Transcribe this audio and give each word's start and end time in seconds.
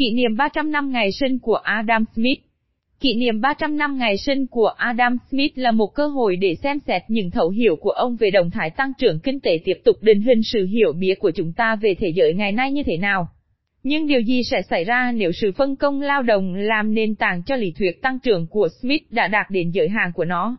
Kỷ 0.00 0.12
niệm 0.12 0.36
300 0.36 0.72
năm 0.72 0.92
ngày 0.92 1.12
sinh 1.12 1.38
của 1.38 1.54
Adam 1.54 2.04
Smith 2.14 2.38
Kỷ 3.00 3.14
niệm 3.14 3.40
300 3.40 3.76
năm 3.76 3.98
ngày 3.98 4.16
sinh 4.16 4.46
của 4.46 4.66
Adam 4.66 5.16
Smith 5.30 5.58
là 5.58 5.70
một 5.70 5.86
cơ 5.94 6.06
hội 6.06 6.36
để 6.36 6.54
xem 6.62 6.78
xét 6.86 7.02
những 7.08 7.30
thấu 7.30 7.48
hiểu 7.48 7.76
của 7.76 7.90
ông 7.90 8.16
về 8.16 8.30
động 8.30 8.50
thái 8.50 8.70
tăng 8.70 8.92
trưởng 8.98 9.20
kinh 9.20 9.40
tế 9.40 9.58
tiếp 9.64 9.74
tục 9.84 9.96
định 10.00 10.20
hình 10.20 10.42
sự 10.42 10.66
hiểu 10.66 10.92
biết 10.92 11.14
của 11.18 11.30
chúng 11.30 11.52
ta 11.52 11.76
về 11.76 11.94
thế 11.94 12.12
giới 12.14 12.34
ngày 12.34 12.52
nay 12.52 12.72
như 12.72 12.82
thế 12.82 12.96
nào. 12.96 13.28
Nhưng 13.82 14.06
điều 14.06 14.20
gì 14.20 14.42
sẽ 14.42 14.62
xảy 14.62 14.84
ra 14.84 15.12
nếu 15.12 15.32
sự 15.32 15.52
phân 15.52 15.76
công 15.76 16.00
lao 16.00 16.22
động 16.22 16.54
làm 16.54 16.94
nền 16.94 17.14
tảng 17.14 17.42
cho 17.46 17.56
lý 17.56 17.72
thuyết 17.78 18.02
tăng 18.02 18.18
trưởng 18.18 18.46
của 18.46 18.68
Smith 18.80 19.02
đã 19.10 19.28
đạt 19.28 19.50
đến 19.50 19.70
giới 19.70 19.88
hạn 19.88 20.12
của 20.14 20.24
nó? 20.24 20.56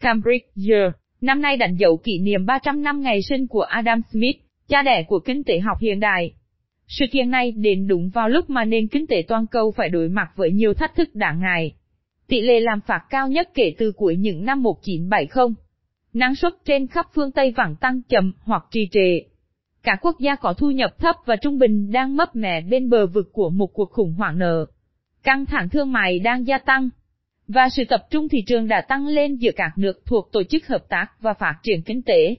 Cambridge 0.00 0.46
Year 0.68 0.92
Năm 1.20 1.42
nay 1.42 1.56
đánh 1.56 1.76
dấu 1.76 1.96
kỷ 1.96 2.18
niệm 2.18 2.46
300 2.46 2.82
năm 2.82 3.00
ngày 3.00 3.22
sinh 3.22 3.46
của 3.46 3.62
Adam 3.62 4.00
Smith, 4.12 4.36
cha 4.68 4.82
đẻ 4.82 5.02
của 5.08 5.18
kinh 5.18 5.44
tế 5.44 5.58
học 5.58 5.78
hiện 5.80 6.00
đại. 6.00 6.32
Sự 6.88 7.04
kiện 7.12 7.30
này 7.30 7.52
đến 7.52 7.86
đúng 7.86 8.10
vào 8.10 8.28
lúc 8.28 8.50
mà 8.50 8.64
nền 8.64 8.88
kinh 8.88 9.06
tế 9.06 9.22
toàn 9.28 9.46
cầu 9.46 9.72
phải 9.76 9.88
đối 9.88 10.08
mặt 10.08 10.28
với 10.36 10.52
nhiều 10.52 10.74
thách 10.74 10.94
thức 10.94 11.14
đáng 11.14 11.40
ngại. 11.40 11.74
Tỷ 12.28 12.40
lệ 12.40 12.60
làm 12.60 12.80
phạt 12.80 13.02
cao 13.10 13.28
nhất 13.28 13.50
kể 13.54 13.74
từ 13.78 13.92
cuối 13.92 14.16
những 14.16 14.44
năm 14.44 14.62
1970. 14.62 15.54
Năng 16.12 16.34
suất 16.34 16.52
trên 16.64 16.86
khắp 16.86 17.06
phương 17.14 17.32
Tây 17.32 17.52
vẫn 17.56 17.76
tăng 17.80 18.02
chậm 18.02 18.32
hoặc 18.40 18.64
trì 18.70 18.88
trệ. 18.92 19.20
Cả 19.82 19.96
quốc 20.02 20.16
gia 20.20 20.36
có 20.36 20.52
thu 20.52 20.70
nhập 20.70 20.98
thấp 20.98 21.16
và 21.26 21.36
trung 21.36 21.58
bình 21.58 21.92
đang 21.92 22.16
mấp 22.16 22.36
mẻ 22.36 22.60
bên 22.60 22.90
bờ 22.90 23.06
vực 23.06 23.32
của 23.32 23.50
một 23.50 23.66
cuộc 23.66 23.90
khủng 23.90 24.12
hoảng 24.12 24.38
nợ. 24.38 24.66
Căng 25.22 25.46
thẳng 25.46 25.68
thương 25.68 25.92
mại 25.92 26.18
đang 26.18 26.46
gia 26.46 26.58
tăng. 26.58 26.88
Và 27.48 27.68
sự 27.68 27.84
tập 27.88 28.06
trung 28.10 28.28
thị 28.28 28.38
trường 28.46 28.68
đã 28.68 28.80
tăng 28.80 29.06
lên 29.06 29.36
giữa 29.36 29.50
các 29.56 29.78
nước 29.78 30.02
thuộc 30.06 30.32
Tổ 30.32 30.42
chức 30.42 30.66
Hợp 30.66 30.88
tác 30.88 31.06
và 31.20 31.34
Phát 31.34 31.54
triển 31.62 31.82
Kinh 31.82 32.02
tế. 32.02 32.36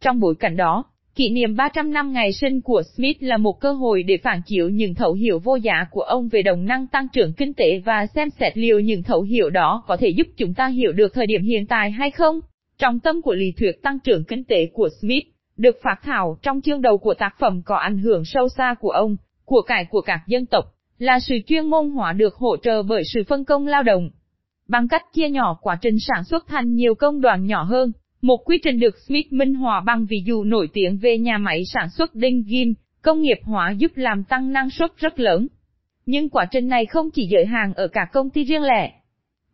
Trong 0.00 0.20
bối 0.20 0.34
cảnh 0.40 0.56
đó, 0.56 0.84
Kỷ 1.14 1.30
niệm 1.30 1.56
300 1.56 1.92
năm 1.92 2.12
ngày 2.12 2.32
sinh 2.32 2.60
của 2.60 2.82
Smith 2.96 3.16
là 3.22 3.36
một 3.36 3.60
cơ 3.60 3.72
hội 3.72 4.02
để 4.02 4.16
phản 4.16 4.42
chiếu 4.46 4.68
những 4.68 4.94
thấu 4.94 5.12
hiểu 5.12 5.38
vô 5.38 5.56
giá 5.56 5.86
của 5.90 6.00
ông 6.00 6.28
về 6.28 6.42
động 6.42 6.64
năng 6.64 6.86
tăng 6.86 7.08
trưởng 7.12 7.32
kinh 7.32 7.54
tế 7.54 7.78
và 7.84 8.06
xem 8.06 8.28
xét 8.30 8.58
liệu 8.58 8.80
những 8.80 9.02
thấu 9.02 9.22
hiểu 9.22 9.50
đó 9.50 9.82
có 9.86 9.96
thể 9.96 10.08
giúp 10.08 10.26
chúng 10.36 10.54
ta 10.54 10.66
hiểu 10.66 10.92
được 10.92 11.14
thời 11.14 11.26
điểm 11.26 11.42
hiện 11.42 11.66
tại 11.66 11.90
hay 11.90 12.10
không. 12.10 12.40
Trọng 12.78 13.00
tâm 13.00 13.22
của 13.22 13.34
lý 13.34 13.52
thuyết 13.58 13.82
tăng 13.82 13.98
trưởng 14.04 14.24
kinh 14.24 14.44
tế 14.44 14.66
của 14.72 14.88
Smith 15.00 15.24
được 15.56 15.76
phát 15.82 15.96
thảo 16.02 16.38
trong 16.42 16.60
chương 16.60 16.82
đầu 16.82 16.98
của 16.98 17.14
tác 17.14 17.34
phẩm 17.38 17.62
có 17.64 17.76
ảnh 17.76 17.98
hưởng 17.98 18.24
sâu 18.24 18.48
xa 18.48 18.74
của 18.80 18.90
ông, 18.90 19.16
của 19.44 19.62
cải 19.62 19.84
của 19.84 20.00
các 20.00 20.20
dân 20.26 20.46
tộc, 20.46 20.64
là 20.98 21.18
sự 21.20 21.34
chuyên 21.46 21.66
môn 21.66 21.90
hóa 21.90 22.12
được 22.12 22.34
hỗ 22.34 22.56
trợ 22.56 22.82
bởi 22.82 23.02
sự 23.14 23.22
phân 23.28 23.44
công 23.44 23.66
lao 23.66 23.82
động. 23.82 24.10
Bằng 24.68 24.88
cách 24.88 25.02
chia 25.12 25.28
nhỏ 25.28 25.58
quá 25.62 25.78
trình 25.80 25.96
sản 26.00 26.24
xuất 26.24 26.46
thành 26.46 26.74
nhiều 26.74 26.94
công 26.94 27.20
đoạn 27.20 27.46
nhỏ 27.46 27.62
hơn, 27.62 27.92
một 28.24 28.44
quy 28.44 28.58
trình 28.58 28.80
được 28.80 28.98
Smith 29.06 29.32
minh 29.32 29.54
họa 29.54 29.80
bằng 29.80 30.06
ví 30.06 30.22
dụ 30.26 30.44
nổi 30.44 30.68
tiếng 30.72 30.96
về 30.96 31.18
nhà 31.18 31.38
máy 31.38 31.62
sản 31.64 31.88
xuất 31.90 32.14
đinh 32.14 32.44
ghim, 32.46 32.74
công 33.02 33.22
nghiệp 33.22 33.38
hóa 33.42 33.70
giúp 33.78 33.92
làm 33.94 34.24
tăng 34.24 34.52
năng 34.52 34.70
suất 34.70 34.96
rất 34.96 35.20
lớn. 35.20 35.48
Nhưng 36.06 36.28
quá 36.28 36.44
trình 36.50 36.68
này 36.68 36.86
không 36.86 37.10
chỉ 37.10 37.26
giới 37.26 37.46
hạn 37.46 37.72
ở 37.74 37.88
cả 37.88 38.06
công 38.12 38.30
ty 38.30 38.44
riêng 38.44 38.62
lẻ. 38.62 38.92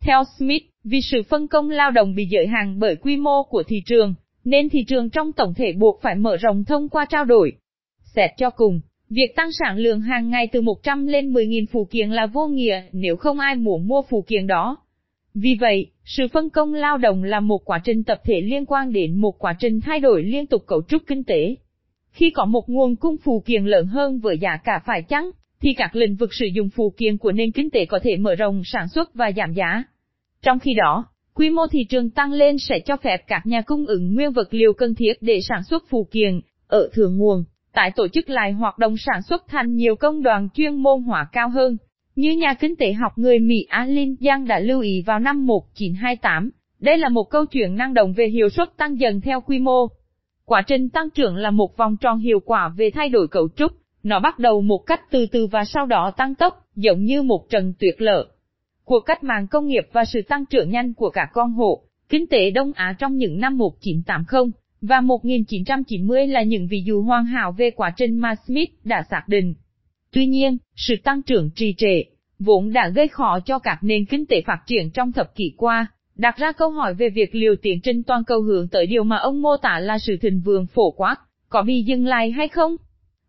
Theo 0.00 0.22
Smith, 0.38 0.62
vì 0.84 1.00
sự 1.00 1.22
phân 1.22 1.48
công 1.48 1.70
lao 1.70 1.90
động 1.90 2.14
bị 2.14 2.26
giới 2.30 2.46
hạn 2.46 2.78
bởi 2.78 2.96
quy 2.96 3.16
mô 3.16 3.42
của 3.42 3.62
thị 3.62 3.82
trường, 3.86 4.14
nên 4.44 4.68
thị 4.68 4.84
trường 4.88 5.10
trong 5.10 5.32
tổng 5.32 5.54
thể 5.54 5.72
buộc 5.72 6.02
phải 6.02 6.14
mở 6.14 6.36
rộng 6.36 6.64
thông 6.64 6.88
qua 6.88 7.04
trao 7.04 7.24
đổi. 7.24 7.52
Xét 8.14 8.30
cho 8.36 8.50
cùng, 8.50 8.80
việc 9.08 9.36
tăng 9.36 9.52
sản 9.52 9.76
lượng 9.76 10.00
hàng 10.00 10.30
ngày 10.30 10.48
từ 10.52 10.60
100 10.60 11.06
lên 11.06 11.32
10.000 11.32 11.64
phụ 11.72 11.84
kiện 11.90 12.10
là 12.10 12.26
vô 12.26 12.46
nghĩa 12.46 12.82
nếu 12.92 13.16
không 13.16 13.38
ai 13.38 13.56
muốn 13.56 13.88
mua 13.88 14.02
phụ 14.10 14.24
kiện 14.26 14.46
đó. 14.46 14.76
Vì 15.34 15.56
vậy, 15.60 15.90
sự 16.04 16.28
phân 16.32 16.50
công 16.50 16.74
lao 16.74 16.98
động 16.98 17.24
là 17.24 17.40
một 17.40 17.58
quá 17.64 17.80
trình 17.84 18.04
tập 18.04 18.20
thể 18.24 18.40
liên 18.40 18.66
quan 18.66 18.92
đến 18.92 19.16
một 19.16 19.38
quá 19.38 19.56
trình 19.58 19.80
thay 19.80 20.00
đổi 20.00 20.22
liên 20.22 20.46
tục 20.46 20.62
cấu 20.66 20.82
trúc 20.88 21.02
kinh 21.06 21.24
tế. 21.24 21.56
Khi 22.10 22.30
có 22.30 22.44
một 22.44 22.68
nguồn 22.68 22.96
cung 22.96 23.16
phụ 23.24 23.42
kiện 23.46 23.64
lớn 23.64 23.86
hơn 23.86 24.20
với 24.20 24.38
giá 24.38 24.56
cả 24.64 24.82
phải 24.86 25.02
chăng, 25.02 25.30
thì 25.60 25.74
các 25.74 25.96
lĩnh 25.96 26.16
vực 26.16 26.34
sử 26.34 26.46
dụng 26.46 26.68
phụ 26.68 26.94
kiện 26.96 27.18
của 27.18 27.32
nền 27.32 27.52
kinh 27.52 27.70
tế 27.70 27.84
có 27.84 27.98
thể 28.02 28.16
mở 28.16 28.34
rộng 28.34 28.62
sản 28.64 28.88
xuất 28.88 29.14
và 29.14 29.32
giảm 29.36 29.52
giá. 29.52 29.84
Trong 30.42 30.58
khi 30.58 30.74
đó, 30.74 31.04
quy 31.34 31.50
mô 31.50 31.66
thị 31.66 31.84
trường 31.88 32.10
tăng 32.10 32.32
lên 32.32 32.58
sẽ 32.58 32.80
cho 32.80 32.96
phép 32.96 33.16
các 33.26 33.46
nhà 33.46 33.60
cung 33.60 33.86
ứng 33.86 34.14
nguyên 34.14 34.32
vật 34.32 34.54
liệu 34.54 34.72
cần 34.72 34.94
thiết 34.94 35.12
để 35.20 35.40
sản 35.48 35.62
xuất 35.62 35.84
phụ 35.88 36.08
kiện, 36.10 36.40
ở 36.66 36.88
thượng 36.92 37.16
nguồn, 37.16 37.44
tại 37.72 37.90
tổ 37.96 38.08
chức 38.08 38.30
lại 38.30 38.52
hoạt 38.52 38.78
động 38.78 38.94
sản 38.98 39.22
xuất 39.22 39.48
thành 39.48 39.74
nhiều 39.74 39.96
công 39.96 40.22
đoàn 40.22 40.48
chuyên 40.54 40.74
môn 40.74 41.02
hóa 41.02 41.28
cao 41.32 41.48
hơn, 41.48 41.76
như 42.20 42.32
nhà 42.32 42.54
kinh 42.54 42.76
tế 42.76 42.92
học 42.92 43.18
người 43.18 43.38
Mỹ 43.38 43.66
Alin 43.68 44.14
Yang 44.20 44.46
đã 44.46 44.58
lưu 44.58 44.80
ý 44.80 45.02
vào 45.06 45.18
năm 45.18 45.46
1928, 45.46 46.50
đây 46.80 46.98
là 46.98 47.08
một 47.08 47.30
câu 47.30 47.46
chuyện 47.46 47.76
năng 47.76 47.94
động 47.94 48.12
về 48.12 48.26
hiệu 48.26 48.48
suất 48.48 48.76
tăng 48.76 49.00
dần 49.00 49.20
theo 49.20 49.40
quy 49.40 49.58
mô. 49.58 49.86
Quá 50.44 50.62
trình 50.66 50.88
tăng 50.88 51.10
trưởng 51.10 51.36
là 51.36 51.50
một 51.50 51.76
vòng 51.76 51.96
tròn 51.96 52.18
hiệu 52.18 52.40
quả 52.40 52.68
về 52.76 52.90
thay 52.90 53.08
đổi 53.08 53.28
cấu 53.28 53.48
trúc, 53.56 53.72
nó 54.02 54.20
bắt 54.20 54.38
đầu 54.38 54.60
một 54.60 54.78
cách 54.86 55.00
từ 55.10 55.26
từ 55.26 55.46
và 55.46 55.64
sau 55.64 55.86
đó 55.86 56.10
tăng 56.16 56.34
tốc, 56.34 56.66
giống 56.76 57.04
như 57.04 57.22
một 57.22 57.50
trận 57.50 57.72
tuyệt 57.78 58.00
lở. 58.00 58.26
Cuộc 58.84 59.00
cách 59.00 59.24
mạng 59.24 59.46
công 59.46 59.66
nghiệp 59.66 59.88
và 59.92 60.04
sự 60.04 60.22
tăng 60.22 60.46
trưởng 60.46 60.70
nhanh 60.70 60.94
của 60.94 61.10
cả 61.10 61.28
con 61.32 61.52
hộ, 61.52 61.82
kinh 62.08 62.26
tế 62.26 62.50
Đông 62.50 62.72
Á 62.72 62.94
trong 62.98 63.16
những 63.16 63.40
năm 63.40 63.58
1980 63.58 64.50
và 64.80 65.00
1990 65.00 66.26
là 66.26 66.42
những 66.42 66.66
ví 66.70 66.82
dụ 66.84 67.02
hoàn 67.02 67.24
hảo 67.24 67.52
về 67.52 67.70
quá 67.70 67.92
trình 67.96 68.16
mà 68.18 68.34
Smith 68.46 68.70
đã 68.84 69.02
xác 69.10 69.22
định. 69.26 69.54
Tuy 70.12 70.26
nhiên, 70.26 70.58
sự 70.76 70.94
tăng 71.04 71.22
trưởng 71.22 71.50
trì 71.54 71.74
trệ, 71.78 72.02
vốn 72.38 72.72
đã 72.72 72.88
gây 72.88 73.08
khó 73.08 73.40
cho 73.40 73.58
các 73.58 73.78
nền 73.82 74.04
kinh 74.04 74.26
tế 74.26 74.42
phát 74.46 74.58
triển 74.66 74.90
trong 74.90 75.12
thập 75.12 75.34
kỷ 75.34 75.52
qua, 75.56 75.86
đặt 76.16 76.36
ra 76.36 76.52
câu 76.52 76.70
hỏi 76.70 76.94
về 76.94 77.08
việc 77.08 77.34
liều 77.34 77.54
tiến 77.62 77.80
trình 77.80 78.02
toàn 78.02 78.24
cầu 78.24 78.40
hướng 78.40 78.68
tới 78.68 78.86
điều 78.86 79.04
mà 79.04 79.16
ông 79.16 79.42
mô 79.42 79.56
tả 79.56 79.78
là 79.78 79.98
sự 79.98 80.16
thịnh 80.16 80.40
vượng 80.40 80.66
phổ 80.66 80.90
quát, 80.90 81.16
có 81.48 81.62
bị 81.62 81.82
dừng 81.82 82.06
lại 82.06 82.30
hay 82.30 82.48
không? 82.48 82.76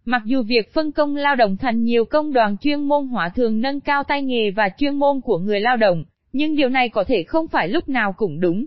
Mặc 0.06 0.22
dù 0.26 0.44
việc 0.44 0.74
phân 0.74 0.92
công 0.92 1.16
lao 1.16 1.36
động 1.36 1.58
thành 1.58 1.84
nhiều 1.84 2.06
công 2.06 2.34
đoàn 2.34 2.58
chuyên 2.58 2.82
môn 2.82 3.08
hóa 3.08 3.30
thường 3.30 3.62
nâng 3.62 3.80
cao 3.80 4.04
tay 4.04 4.24
nghề 4.24 4.52
và 4.52 4.70
chuyên 4.78 4.96
môn 4.96 5.22
của 5.22 5.38
người 5.38 5.60
lao 5.60 5.78
động, 5.78 6.04
nhưng 6.34 6.56
điều 6.56 6.70
này 6.70 6.90
có 6.90 7.04
thể 7.04 7.24
không 7.24 7.48
phải 7.48 7.68
lúc 7.68 7.90
nào 7.90 8.14
cũng 8.18 8.40
đúng. 8.40 8.66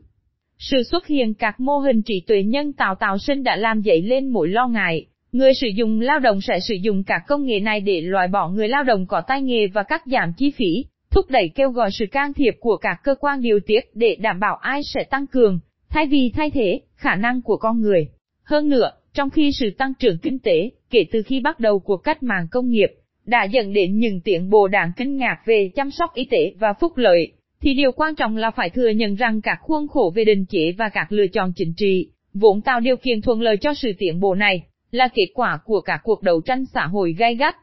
Sự 0.58 0.82
xuất 0.82 1.06
hiện 1.06 1.34
các 1.34 1.60
mô 1.60 1.78
hình 1.78 2.02
trí 2.02 2.20
tuệ 2.20 2.42
nhân 2.42 2.72
tạo 2.72 2.94
tạo 2.94 3.18
sinh 3.18 3.42
đã 3.42 3.56
làm 3.56 3.80
dậy 3.80 4.02
lên 4.02 4.28
mối 4.28 4.48
lo 4.48 4.68
ngại, 4.68 5.06
Người 5.34 5.54
sử 5.54 5.66
dụng 5.66 6.00
lao 6.00 6.18
động 6.18 6.40
sẽ 6.40 6.60
sử 6.60 6.74
dụng 6.74 7.04
các 7.04 7.22
công 7.28 7.44
nghệ 7.44 7.60
này 7.60 7.80
để 7.80 8.00
loại 8.00 8.28
bỏ 8.28 8.48
người 8.48 8.68
lao 8.68 8.84
động 8.84 9.06
có 9.06 9.20
tay 9.20 9.42
nghề 9.42 9.66
và 9.66 9.82
cắt 9.82 10.02
giảm 10.06 10.32
chi 10.36 10.50
phí, 10.50 10.84
thúc 11.10 11.30
đẩy 11.30 11.48
kêu 11.48 11.70
gọi 11.70 11.90
sự 11.90 12.06
can 12.12 12.32
thiệp 12.32 12.56
của 12.60 12.76
các 12.76 13.00
cơ 13.04 13.14
quan 13.14 13.40
điều 13.40 13.60
tiết 13.66 13.80
để 13.94 14.16
đảm 14.20 14.40
bảo 14.40 14.56
ai 14.56 14.80
sẽ 14.94 15.04
tăng 15.04 15.26
cường, 15.26 15.58
thay 15.90 16.06
vì 16.06 16.30
thay 16.34 16.50
thế, 16.50 16.80
khả 16.96 17.14
năng 17.14 17.42
của 17.42 17.56
con 17.56 17.80
người. 17.80 18.08
Hơn 18.44 18.68
nữa, 18.68 18.90
trong 19.14 19.30
khi 19.30 19.52
sự 19.52 19.70
tăng 19.78 19.92
trưởng 19.98 20.18
kinh 20.18 20.38
tế, 20.38 20.70
kể 20.90 21.04
từ 21.12 21.22
khi 21.22 21.40
bắt 21.40 21.60
đầu 21.60 21.78
cuộc 21.78 21.96
cách 21.96 22.22
mạng 22.22 22.46
công 22.50 22.70
nghiệp, 22.70 22.92
đã 23.24 23.44
dẫn 23.44 23.72
đến 23.72 23.98
những 23.98 24.20
tiến 24.20 24.50
bộ 24.50 24.68
đáng 24.68 24.92
kinh 24.96 25.16
ngạc 25.16 25.36
về 25.46 25.70
chăm 25.74 25.90
sóc 25.90 26.14
y 26.14 26.24
tế 26.24 26.54
và 26.58 26.72
phúc 26.80 26.92
lợi, 26.96 27.32
thì 27.60 27.74
điều 27.74 27.92
quan 27.92 28.14
trọng 28.14 28.36
là 28.36 28.50
phải 28.50 28.70
thừa 28.70 28.88
nhận 28.88 29.14
rằng 29.14 29.40
các 29.40 29.58
khuôn 29.60 29.88
khổ 29.88 30.12
về 30.14 30.24
định 30.24 30.46
chế 30.46 30.72
và 30.72 30.88
các 30.88 31.12
lựa 31.12 31.26
chọn 31.26 31.52
chính 31.56 31.72
trị, 31.76 32.08
vốn 32.34 32.60
tạo 32.60 32.80
điều 32.80 32.96
kiện 32.96 33.20
thuận 33.20 33.40
lợi 33.40 33.56
cho 33.56 33.74
sự 33.74 33.92
tiến 33.98 34.20
bộ 34.20 34.34
này 34.34 34.66
là 34.94 35.08
kết 35.14 35.26
quả 35.34 35.58
của 35.64 35.80
cả 35.80 36.00
cuộc 36.04 36.22
đấu 36.22 36.40
tranh 36.40 36.64
xã 36.66 36.86
hội 36.86 37.12
gai 37.12 37.34
gắt. 37.34 37.56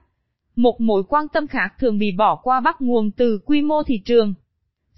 Một 0.56 0.81
mối 0.81 1.03
quan 1.09 1.25
tâm 1.34 1.47
khác 1.47 1.68
thường 1.80 1.97
bị 1.97 2.12
bỏ 2.18 2.36
qua 2.44 2.59
bắt 2.59 2.81
nguồn 2.81 3.12
từ 3.12 3.40
quy 3.46 3.62
mô 3.62 3.84
thị 3.84 3.96
trường. 4.06 4.34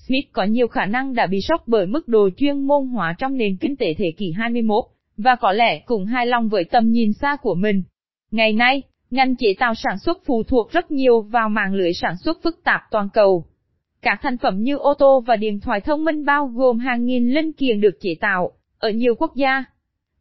Smith 0.07 0.25
có 0.31 0.43
nhiều 0.43 0.67
khả 0.67 0.85
năng 0.85 1.13
đã 1.13 1.27
bị 1.27 1.41
sốc 1.41 1.63
bởi 1.67 1.85
mức 1.85 2.07
độ 2.07 2.29
chuyên 2.37 2.67
môn 2.67 2.87
hóa 2.87 3.15
trong 3.17 3.37
nền 3.37 3.57
kinh 3.57 3.75
tế 3.75 3.93
thế 3.97 4.13
kỷ 4.17 4.31
21, 4.31 4.83
và 5.17 5.35
có 5.35 5.51
lẽ 5.51 5.79
cũng 5.79 6.05
hài 6.05 6.25
lòng 6.25 6.49
với 6.49 6.63
tầm 6.63 6.91
nhìn 6.91 7.13
xa 7.13 7.35
của 7.35 7.55
mình. 7.55 7.83
Ngày 8.31 8.53
nay, 8.53 8.81
ngành 9.11 9.35
chế 9.35 9.53
tạo 9.59 9.73
sản 9.75 9.97
xuất 9.97 10.17
phụ 10.25 10.43
thuộc 10.43 10.71
rất 10.71 10.91
nhiều 10.91 11.21
vào 11.21 11.49
mạng 11.49 11.73
lưới 11.73 11.93
sản 11.93 12.17
xuất 12.17 12.43
phức 12.43 12.63
tạp 12.63 12.81
toàn 12.91 13.09
cầu. 13.13 13.45
Các 14.01 14.19
thành 14.21 14.37
phẩm 14.37 14.63
như 14.63 14.77
ô 14.77 14.93
tô 14.93 15.23
và 15.27 15.35
điện 15.35 15.59
thoại 15.59 15.81
thông 15.81 16.05
minh 16.05 16.25
bao 16.25 16.47
gồm 16.47 16.79
hàng 16.79 17.05
nghìn 17.05 17.29
linh 17.29 17.53
kiện 17.53 17.81
được 17.81 17.97
chế 18.01 18.15
tạo 18.21 18.51
ở 18.77 18.89
nhiều 18.89 19.15
quốc 19.15 19.35
gia, 19.35 19.63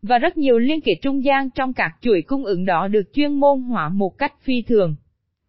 và 0.03 0.19
rất 0.19 0.37
nhiều 0.37 0.59
liên 0.59 0.81
kết 0.81 0.95
trung 1.03 1.25
gian 1.25 1.51
trong 1.51 1.73
các 1.73 1.91
chuỗi 2.01 2.23
cung 2.23 2.45
ứng 2.45 2.65
đó 2.65 2.89
được 2.89 3.03
chuyên 3.15 3.33
môn 3.33 3.63
hóa 3.63 3.89
một 3.89 4.19
cách 4.19 4.33
phi 4.43 4.63
thường. 4.63 4.95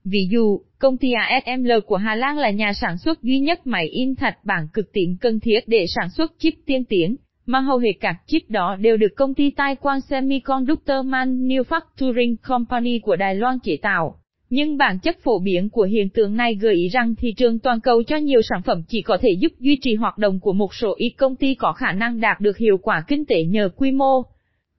Ví 0.06 0.28
dụ, 0.31 0.59
công 0.80 0.97
ty 0.97 1.12
ASML 1.12 1.72
của 1.85 1.96
Hà 1.96 2.16
Lan 2.16 2.38
là 2.38 2.50
nhà 2.50 2.73
sản 2.73 2.97
xuất 2.97 3.23
duy 3.23 3.40
nhất 3.40 3.67
máy 3.67 3.88
in 3.88 4.16
thạch 4.16 4.46
bản 4.46 4.67
cực 4.73 4.94
tiện 4.94 5.17
cần 5.22 5.40
thiết 5.40 5.59
để 5.67 5.85
sản 5.96 6.09
xuất 6.09 6.32
chip 6.38 6.53
tiên 6.66 6.85
tiến, 6.85 7.16
mà 7.46 7.59
hầu 7.59 7.78
hết 7.78 7.94
các 8.00 8.16
chip 8.28 8.50
đó 8.50 8.76
đều 8.76 8.97
được 8.97 9.16
công 9.16 9.34
ty 9.34 9.50
Taiwan 9.50 10.00
Semiconductor 10.00 11.06
Manufacturing 11.06 12.35
Company 12.47 12.99
của 12.99 13.16
Đài 13.16 13.35
Loan 13.35 13.59
chế 13.64 13.78
tạo. 13.82 14.16
Nhưng 14.49 14.78
bản 14.78 14.99
chất 14.99 15.17
phổ 15.23 15.40
biến 15.40 15.70
của 15.70 15.84
hiện 15.84 16.09
tượng 16.09 16.35
này 16.38 16.56
gợi 16.56 16.76
ý 16.76 16.90
rằng 16.90 17.16
thị 17.16 17.34
trường 17.38 17.59
toàn 17.59 17.82
cầu 17.82 18.03
cho 18.03 18.17
nhiều 18.17 18.41
sản 18.41 18.61
phẩm 18.66 18.84
chỉ 18.88 19.02
có 19.02 19.17
thể 19.22 19.29
giúp 19.40 19.52
duy 19.59 19.78
trì 19.82 19.96
hoạt 19.96 20.17
động 20.17 20.40
của 20.40 20.53
một 20.53 20.73
số 20.73 20.94
ít 20.97 21.09
công 21.17 21.35
ty 21.35 21.56
có 21.56 21.73
khả 21.73 21.91
năng 21.91 22.20
đạt 22.20 22.40
được 22.40 22.58
hiệu 22.58 22.78
quả 22.78 23.03
kinh 23.08 23.26
tế 23.26 23.44
nhờ 23.44 23.70
quy 23.76 23.91
mô, 23.91 24.23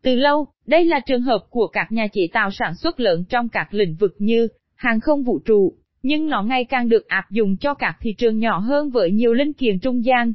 từ 0.04 0.14
lâu, 0.14 0.46
đây 0.66 0.84
là 0.84 1.00
trường 1.06 1.22
hợp 1.22 1.38
của 1.50 1.66
các 1.66 1.92
nhà 1.92 2.06
chế 2.06 2.28
tạo 2.32 2.50
sản 2.50 2.74
xuất 2.74 3.00
lớn 3.00 3.24
trong 3.28 3.48
các 3.48 3.74
lĩnh 3.74 3.94
vực 3.94 4.14
như 4.18 4.48
hàng 4.76 5.00
không 5.00 5.22
vũ 5.22 5.38
trụ, 5.38 5.74
nhưng 6.02 6.26
nó 6.26 6.42
ngày 6.42 6.64
càng 6.64 6.88
được 6.88 7.08
áp 7.08 7.24
dụng 7.30 7.56
cho 7.56 7.74
các 7.74 7.96
thị 8.00 8.14
trường 8.18 8.38
nhỏ 8.38 8.58
hơn 8.58 8.90
với 8.90 9.10
nhiều 9.10 9.34
linh 9.34 9.52
kiện 9.52 9.78
trung 9.78 10.04
gian. 10.04 10.32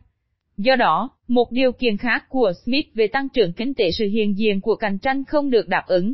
Do 0.57 0.75
đó, 0.75 1.09
một 1.27 1.51
điều 1.51 1.71
kiện 1.71 1.97
khác 1.97 2.25
của 2.29 2.51
Smith 2.65 2.85
về 2.93 3.07
tăng 3.07 3.29
trưởng 3.29 3.53
kinh 3.53 3.73
tế 3.73 3.91
sự 3.91 4.05
hiện 4.05 4.37
diện 4.37 4.61
của 4.61 4.75
cạnh 4.75 4.99
tranh 4.99 5.23
không 5.25 5.49
được 5.49 5.67
đáp 5.67 5.83
ứng. 5.87 6.13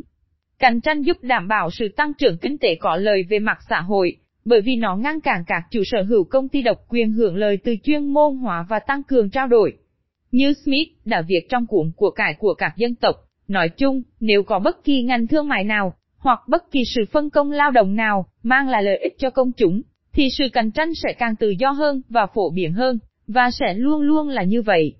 Cạnh 0.58 0.80
tranh 0.80 1.02
giúp 1.02 1.16
đảm 1.22 1.48
bảo 1.48 1.70
sự 1.70 1.88
tăng 1.96 2.12
trưởng 2.18 2.38
kinh 2.38 2.58
tế 2.58 2.74
có 2.80 2.96
lợi 2.96 3.22
về 3.28 3.38
mặt 3.38 3.58
xã 3.68 3.80
hội, 3.80 4.16
bởi 4.44 4.60
vì 4.60 4.76
nó 4.76 4.96
ngăn 4.96 5.20
cản 5.20 5.44
các 5.46 5.62
chủ 5.70 5.82
sở 5.84 6.02
hữu 6.02 6.24
công 6.24 6.48
ty 6.48 6.62
độc 6.62 6.78
quyền 6.88 7.12
hưởng 7.12 7.36
lợi 7.36 7.58
từ 7.64 7.74
chuyên 7.84 8.06
môn 8.06 8.36
hóa 8.36 8.66
và 8.68 8.78
tăng 8.78 9.02
cường 9.02 9.30
trao 9.30 9.46
đổi. 9.46 9.72
Như 10.30 10.52
Smith 10.64 10.88
đã 11.04 11.22
viết 11.28 11.40
trong 11.48 11.66
cuốn 11.66 11.92
của 11.96 12.10
cải 12.10 12.34
của 12.38 12.54
các 12.54 12.76
dân 12.76 12.94
tộc, 12.94 13.16
nói 13.48 13.68
chung, 13.68 14.02
nếu 14.20 14.42
có 14.42 14.58
bất 14.58 14.84
kỳ 14.84 15.02
ngành 15.02 15.26
thương 15.26 15.48
mại 15.48 15.64
nào, 15.64 15.94
hoặc 16.18 16.40
bất 16.48 16.70
kỳ 16.70 16.84
sự 16.84 17.04
phân 17.12 17.30
công 17.30 17.52
lao 17.52 17.70
động 17.70 17.96
nào, 17.96 18.26
mang 18.42 18.68
lại 18.68 18.82
lợi 18.82 18.98
ích 18.98 19.14
cho 19.18 19.30
công 19.30 19.52
chúng, 19.52 19.82
thì 20.12 20.28
sự 20.38 20.44
cạnh 20.52 20.70
tranh 20.70 20.94
sẽ 20.94 21.12
càng 21.18 21.36
tự 21.36 21.50
do 21.50 21.70
hơn 21.70 22.02
và 22.08 22.26
phổ 22.34 22.50
biến 22.50 22.72
hơn, 22.72 22.98
và 23.26 23.50
sẽ 23.50 23.74
luôn 23.74 24.00
luôn 24.00 24.28
là 24.28 24.42
như 24.42 24.62
vậy. 24.62 24.94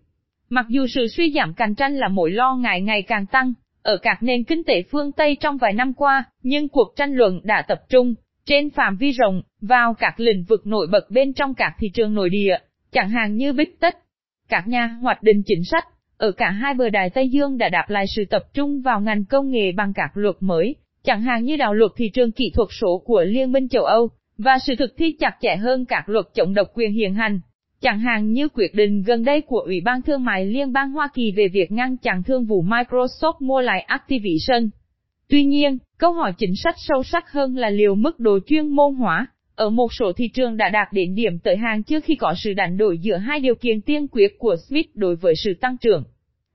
Mặc 0.48 0.66
dù 0.68 0.86
sự 0.86 1.08
suy 1.08 1.32
giảm 1.32 1.54
cạnh 1.54 1.74
tranh 1.74 1.96
là 1.96 2.08
mối 2.08 2.30
lo 2.30 2.56
ngại 2.56 2.80
ngày 2.80 3.02
càng 3.02 3.26
tăng, 3.26 3.52
ở 3.82 3.96
các 3.96 4.22
nền 4.22 4.44
kinh 4.44 4.64
tế 4.64 4.82
phương 4.90 5.12
Tây 5.12 5.36
trong 5.40 5.56
vài 5.56 5.72
năm 5.72 5.92
qua, 5.94 6.24
nhưng 6.42 6.68
cuộc 6.68 6.92
tranh 6.96 7.12
luận 7.12 7.40
đã 7.44 7.64
tập 7.68 7.80
trung, 7.88 8.14
trên 8.44 8.70
phạm 8.70 8.96
vi 8.96 9.10
rộng, 9.10 9.42
vào 9.60 9.94
các 9.94 10.20
lĩnh 10.20 10.44
vực 10.44 10.66
nổi 10.66 10.86
bật 10.86 11.10
bên 11.10 11.32
trong 11.32 11.54
các 11.54 11.72
thị 11.78 11.88
trường 11.94 12.14
nội 12.14 12.30
địa, 12.30 12.58
chẳng 12.92 13.10
hạn 13.10 13.36
như 13.36 13.52
Big 13.52 13.76
Tech. 13.80 13.96
Các 14.48 14.68
nhà 14.68 14.86
hoạch 14.86 15.22
định 15.22 15.42
chính 15.46 15.64
sách, 15.64 15.84
ở 16.18 16.32
cả 16.32 16.50
hai 16.50 16.74
bờ 16.74 16.90
đài 16.90 17.10
Tây 17.10 17.28
Dương 17.28 17.58
đã 17.58 17.68
đạp 17.68 17.84
lại 17.88 18.04
sự 18.16 18.24
tập 18.30 18.42
trung 18.54 18.80
vào 18.80 19.00
ngành 19.00 19.24
công 19.24 19.50
nghệ 19.50 19.72
bằng 19.72 19.92
các 19.94 20.10
luật 20.14 20.36
mới, 20.40 20.74
chẳng 21.04 21.22
hạn 21.22 21.44
như 21.44 21.56
đạo 21.56 21.74
luật 21.74 21.92
thị 21.96 22.10
trường 22.14 22.32
kỹ 22.32 22.50
thuật 22.54 22.68
số 22.80 23.02
của 23.04 23.24
Liên 23.26 23.52
minh 23.52 23.68
châu 23.68 23.84
Âu, 23.84 24.08
và 24.38 24.58
sự 24.66 24.74
thực 24.76 24.96
thi 24.96 25.12
chặt 25.12 25.36
chẽ 25.40 25.56
hơn 25.56 25.84
các 25.84 26.08
luật 26.08 26.26
chống 26.34 26.54
độc 26.54 26.68
quyền 26.74 26.92
hiện 26.92 27.14
hành. 27.14 27.40
Chẳng 27.80 28.00
hạn 28.00 28.32
như 28.32 28.48
quyết 28.48 28.74
định 28.74 29.02
gần 29.02 29.24
đây 29.24 29.40
của 29.40 29.60
Ủy 29.60 29.80
ban 29.80 30.02
Thương 30.02 30.24
mại 30.24 30.46
Liên 30.46 30.72
bang 30.72 30.90
Hoa 30.90 31.08
Kỳ 31.14 31.32
về 31.36 31.48
việc 31.48 31.72
ngăn 31.72 31.96
chặn 31.96 32.22
thương 32.22 32.44
vụ 32.44 32.62
Microsoft 32.62 33.34
mua 33.40 33.60
lại 33.60 33.80
Activision. 33.80 34.70
Tuy 35.28 35.44
nhiên, 35.44 35.78
câu 35.98 36.12
hỏi 36.12 36.32
chính 36.38 36.56
sách 36.56 36.74
sâu 36.78 37.02
sắc 37.02 37.32
hơn 37.32 37.56
là 37.56 37.70
liệu 37.70 37.94
mức 37.94 38.20
độ 38.20 38.38
chuyên 38.46 38.68
môn 38.68 38.94
hóa, 38.94 39.26
ở 39.56 39.70
một 39.70 39.92
số 39.92 40.12
thị 40.12 40.28
trường 40.28 40.56
đã 40.56 40.68
đạt 40.68 40.88
đến 40.92 41.14
điểm 41.14 41.38
tới 41.38 41.56
hàng 41.56 41.82
trước 41.82 42.04
khi 42.04 42.14
có 42.14 42.34
sự 42.36 42.52
đánh 42.52 42.76
đổi 42.76 42.98
giữa 42.98 43.16
hai 43.16 43.40
điều 43.40 43.54
kiện 43.54 43.80
tiên 43.80 44.06
quyết 44.08 44.38
của 44.38 44.56
Smith 44.68 44.86
đối 44.94 45.16
với 45.16 45.34
sự 45.36 45.54
tăng 45.60 45.76
trưởng. 45.78 46.04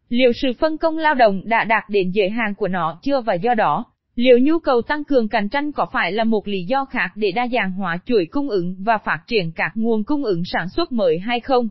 Liệu 0.09 0.31
sự 0.33 0.53
phân 0.59 0.77
công 0.77 0.97
lao 0.97 1.13
động 1.13 1.41
đã 1.45 1.63
đạt 1.63 1.83
đến 1.89 2.11
giới 2.11 2.29
hạn 2.29 2.55
của 2.55 2.67
nó 2.67 2.99
chưa 3.03 3.21
và 3.21 3.33
do 3.33 3.53
đó, 3.53 3.85
liệu 4.15 4.39
nhu 4.39 4.59
cầu 4.59 4.81
tăng 4.81 5.03
cường 5.03 5.27
cạnh 5.27 5.49
tranh 5.49 5.71
có 5.71 5.85
phải 5.93 6.11
là 6.11 6.23
một 6.23 6.47
lý 6.47 6.63
do 6.63 6.85
khác 6.85 7.11
để 7.15 7.31
đa 7.31 7.47
dạng 7.47 7.71
hóa 7.71 7.97
chuỗi 8.05 8.25
cung 8.25 8.49
ứng 8.49 8.75
và 8.79 8.97
phát 8.97 9.19
triển 9.27 9.51
các 9.51 9.71
nguồn 9.75 10.03
cung 10.03 10.23
ứng 10.23 10.43
sản 10.45 10.69
xuất 10.69 10.91
mới 10.91 11.19
hay 11.19 11.39
không? 11.39 11.69